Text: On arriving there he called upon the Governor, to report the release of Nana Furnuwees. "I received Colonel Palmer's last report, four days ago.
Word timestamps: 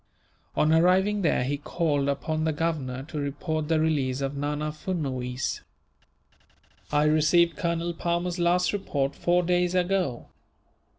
On 0.55 0.73
arriving 0.73 1.21
there 1.21 1.43
he 1.43 1.57
called 1.57 2.09
upon 2.09 2.43
the 2.43 2.51
Governor, 2.51 3.03
to 3.03 3.19
report 3.19 3.67
the 3.67 3.79
release 3.79 4.19
of 4.21 4.35
Nana 4.35 4.71
Furnuwees. 4.71 5.61
"I 6.91 7.03
received 7.03 7.55
Colonel 7.55 7.93
Palmer's 7.93 8.39
last 8.39 8.73
report, 8.73 9.13
four 9.15 9.43
days 9.43 9.75
ago. 9.75 10.29